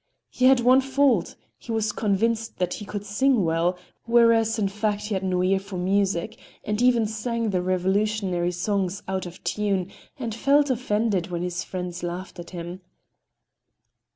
[0.31, 5.13] He had one fault,—he was convinced that he could sing well, whereas in fact he
[5.13, 10.33] had no ear for music and even sang the revolutionary songs out of tune, and
[10.33, 12.81] felt offended when his friends laughed at him.